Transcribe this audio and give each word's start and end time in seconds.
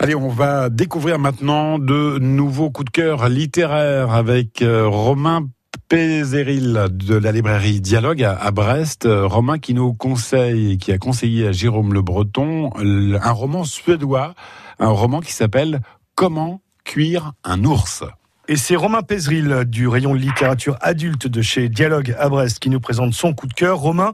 Allez, 0.00 0.14
on 0.14 0.28
va 0.28 0.70
découvrir 0.70 1.18
maintenant 1.18 1.80
de 1.80 2.20
nouveaux 2.20 2.70
coups 2.70 2.84
de 2.86 2.90
cœur 2.90 3.28
littéraires 3.28 4.12
avec 4.12 4.62
euh, 4.62 4.86
Romain 4.86 5.48
Pézéril 5.88 6.86
de 6.92 7.16
la 7.16 7.32
librairie 7.32 7.80
Dialogue 7.80 8.22
à 8.22 8.50
Brest. 8.52 9.06
Euh, 9.06 9.26
Romain 9.26 9.58
qui 9.58 9.74
nous 9.74 9.94
conseille, 9.94 10.78
qui 10.78 10.92
a 10.92 10.98
conseillé 10.98 11.48
à 11.48 11.52
Jérôme 11.52 11.92
Le 11.92 12.00
Breton 12.00 12.70
un 12.76 13.32
roman 13.32 13.64
suédois, 13.64 14.34
un 14.78 14.90
roman 14.90 15.20
qui 15.20 15.32
s'appelle 15.32 15.80
Comment 16.14 16.60
cuire 16.84 17.32
un 17.42 17.64
ours. 17.64 18.04
Et 18.46 18.54
c'est 18.54 18.76
Romain 18.76 19.02
Pézeril 19.02 19.64
du 19.66 19.88
rayon 19.88 20.14
littérature 20.14 20.76
adulte 20.80 21.26
de 21.26 21.42
chez 21.42 21.68
Dialogue 21.68 22.14
à 22.20 22.28
Brest 22.28 22.60
qui 22.60 22.70
nous 22.70 22.80
présente 22.80 23.14
son 23.14 23.34
coup 23.34 23.48
de 23.48 23.52
cœur. 23.52 23.78
Romain, 23.78 24.12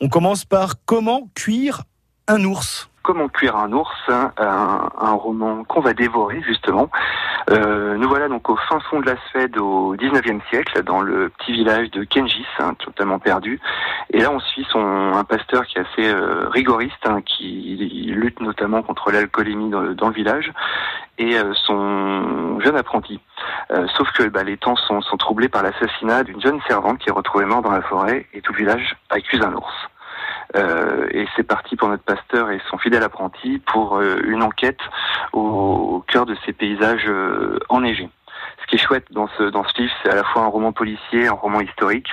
on 0.00 0.08
commence 0.08 0.46
par 0.46 0.76
Comment 0.86 1.28
cuire 1.34 1.82
un 2.26 2.42
ours? 2.42 2.88
Comment 3.02 3.28
cuire 3.28 3.56
un 3.56 3.72
ours, 3.72 3.96
hein, 4.08 4.30
un, 4.36 5.12
roman 5.12 5.64
qu'on 5.64 5.80
va 5.80 5.94
dévorer 5.94 6.42
justement. 6.42 6.90
Euh, 7.50 7.96
nous 7.96 8.08
voilà 8.08 8.28
donc 8.28 8.48
au 8.50 8.56
fin 8.56 8.78
fond 8.80 9.00
de 9.00 9.06
la 9.06 9.16
Suède 9.28 9.56
au 9.56 9.96
19e 9.96 10.40
siècle, 10.50 10.82
dans 10.82 11.00
le 11.00 11.30
petit 11.30 11.52
village 11.52 11.90
de 11.92 12.04
Kengis, 12.04 12.46
hein, 12.58 12.74
totalement 12.74 13.18
perdu. 13.18 13.58
Et 14.10 14.20
là 14.20 14.30
on 14.30 14.38
suit 14.38 14.66
son, 14.70 14.80
un 15.14 15.24
pasteur 15.24 15.64
qui 15.64 15.78
est 15.78 15.80
assez 15.80 16.12
euh, 16.12 16.48
rigoriste, 16.50 17.06
hein, 17.06 17.22
qui 17.22 18.12
lutte 18.14 18.40
notamment 18.40 18.82
contre 18.82 19.10
l'alcoolémie 19.10 19.70
dans, 19.70 19.80
le 19.80 20.14
village, 20.14 20.52
et 21.16 21.38
euh, 21.38 21.54
son 21.54 22.60
jeune 22.60 22.76
apprenti. 22.76 23.18
sauf 23.96 24.12
que 24.12 24.24
bah, 24.24 24.44
les 24.44 24.58
temps 24.58 24.76
sont, 24.76 25.00
sont 25.00 25.16
troublés 25.16 25.48
par 25.48 25.62
l'assassinat 25.62 26.22
d'une 26.24 26.40
jeune 26.40 26.60
servante 26.68 26.98
qui 26.98 27.08
est 27.08 27.12
retrouvée 27.12 27.46
morte 27.46 27.64
dans 27.64 27.72
la 27.72 27.82
forêt, 27.82 28.26
et 28.34 28.42
tout 28.42 28.52
le 28.52 28.58
village 28.58 28.96
accuse 29.08 29.40
un 29.42 29.54
ours. 29.54 29.88
Euh, 30.56 31.06
et 31.12 31.26
c'est 31.36 31.44
parti 31.44 31.76
pour 31.76 31.88
notre 31.88 32.02
pasteur 32.02 32.50
et 32.50 32.60
son 32.70 32.78
fidèle 32.78 33.02
apprenti 33.02 33.58
pour 33.58 33.98
euh, 33.98 34.20
une 34.24 34.42
enquête 34.42 34.80
au, 35.32 36.04
cœur 36.08 36.26
de 36.26 36.36
ces 36.44 36.52
paysages 36.52 37.06
euh, 37.06 37.58
enneigés. 37.68 38.08
Ce 38.62 38.66
qui 38.66 38.74
est 38.76 38.78
chouette 38.78 39.06
dans 39.10 39.28
ce 39.38 39.44
dans 39.44 39.64
ce 39.64 39.80
livre, 39.80 39.92
c'est 40.02 40.10
à 40.10 40.14
la 40.14 40.24
fois 40.24 40.42
un 40.42 40.46
roman 40.48 40.72
policier, 40.72 41.28
un 41.28 41.32
roman 41.32 41.60
historique. 41.60 42.08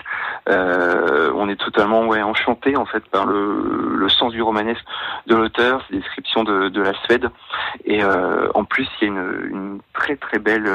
On 0.48 1.50
est 1.50 1.60
totalement 1.60 2.06
ouais 2.06 2.22
enchanté 2.22 2.76
en 2.76 2.86
fait 2.86 3.06
par 3.08 3.26
le, 3.26 3.96
le 3.96 4.10
sens 4.10 4.32
du 4.32 4.42
romanesque 4.42 4.84
de 5.28 5.36
l'auteur, 5.36 5.84
ses 5.90 5.98
descriptions 5.98 6.44
de, 6.44 6.70
de 6.70 6.82
la 6.82 6.94
Suède, 7.04 7.30
et 7.86 8.02
en 8.04 8.64
plus 8.64 8.88
il 9.02 9.08
y 9.08 9.10
a 9.10 9.14
une, 9.14 9.50
une 9.50 9.80
très 9.94 10.16
très 10.16 10.40
belle 10.40 10.70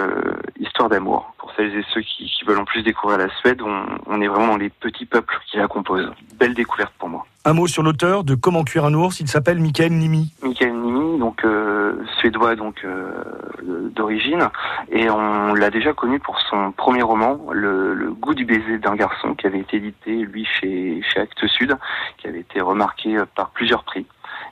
histoire 0.59 0.89
d'amour 0.89 1.33
pour 1.39 1.53
celles 1.57 1.77
et 1.77 1.85
ceux 1.93 2.01
qui, 2.01 2.27
qui, 2.27 2.45
veulent 2.45 2.61
en 2.61 2.65
plus 2.65 2.83
découvrir 2.83 3.19
la 3.19 3.29
Suède. 3.37 3.61
On, 3.63 3.85
on 4.07 4.21
est 4.21 4.29
vraiment 4.29 4.49
dans 4.49 4.57
les 4.57 4.71
petits 4.71 5.07
peuples 5.07 5.39
qui 5.51 5.57
la 5.57 5.69
composent. 5.69 6.11
Belle 6.39 6.55
découverte 6.55 6.93
pour 6.99 7.09
moi. 7.09 7.27
Un 7.45 7.55
mot 7.55 7.67
sur 7.67 7.83
l'auteur 7.83 8.23
de 8.23 8.37
Comment 8.37 8.63
cuire 8.63 8.85
un 8.85 8.95
ours. 8.95 9.19
Il 9.19 9.27
s'appelle 9.27 9.59
Michael 9.59 9.93
Nimi. 9.93 10.33
Michael 10.43 10.75
Nimi, 10.75 11.19
donc 11.19 11.45
euh, 11.45 11.95
suédois 12.21 12.55
donc 12.55 12.85
euh, 12.85 13.11
d'origine, 13.97 14.49
et 14.91 15.11
on 15.11 15.53
l'a 15.55 15.71
déjà 15.71 15.93
connu 15.93 16.21
pour 16.21 16.39
son 16.39 16.71
premier 16.71 17.03
roman, 17.03 17.41
le, 17.51 17.92
goût 18.13 18.35
du 18.35 18.45
baiser 18.45 18.79
d'un 18.79 18.97
garçon, 18.97 19.35
qui 19.35 19.47
avait 19.47 19.61
été 19.61 19.79
édité 19.79 20.17
lui 20.17 20.45
chez 20.45 21.03
chez 21.03 21.21
Actes 21.21 21.47
Sud, 21.47 21.77
qui 22.19 22.29
avait 22.29 22.41
été 22.41 22.61
remarqué 22.61 23.17
par 23.35 23.51
plusieurs 23.51 23.85
prix. 23.85 24.07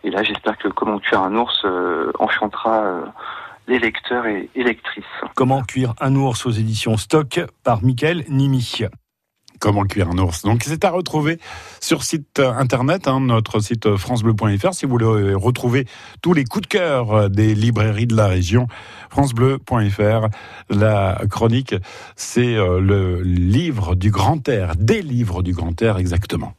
Et 0.04 0.10
là, 0.10 0.22
j'espère 0.22 0.56
que 0.58 0.68
Comment 0.68 0.98
cuire 0.98 1.22
un 1.22 1.34
ours 1.36 1.62
euh, 1.64 2.10
enchantera 2.18 3.02
les 3.68 3.78
lecteurs 3.78 4.26
et, 4.26 4.50
et 4.54 4.64
lectrices. 4.64 5.04
Comment 5.34 5.62
cuire 5.62 5.94
un 6.00 6.14
ours 6.16 6.44
aux 6.46 6.50
éditions 6.50 6.96
Stock 6.96 7.40
par 7.62 7.82
Michael 7.82 8.24
Nimi. 8.28 8.86
Comment 9.60 9.84
cuire 9.84 10.08
un 10.08 10.18
ours. 10.18 10.42
Donc 10.42 10.62
c'est 10.64 10.84
à 10.84 10.90
retrouver 10.90 11.38
sur 11.80 12.02
site 12.02 12.40
internet, 12.40 13.06
hein, 13.06 13.20
notre 13.20 13.60
site 13.60 13.94
francebleu.fr, 13.96 14.72
si 14.72 14.86
vous 14.86 14.92
voulez 14.92 15.34
retrouver 15.34 15.86
tous 16.22 16.32
les 16.32 16.44
coups 16.44 16.62
de 16.62 16.68
cœur 16.68 17.28
des 17.28 17.54
librairies 17.54 18.06
de 18.06 18.16
la 18.16 18.26
région. 18.26 18.66
francebleu.fr. 19.10 20.28
La 20.70 21.20
chronique, 21.30 21.74
c'est 22.16 22.54
euh, 22.54 22.80
le 22.80 23.22
livre 23.22 23.94
du 23.94 24.10
grand 24.10 24.48
air, 24.48 24.76
des 24.76 25.02
livres 25.02 25.42
du 25.42 25.52
grand 25.52 25.80
air 25.82 25.98
exactement. 25.98 26.54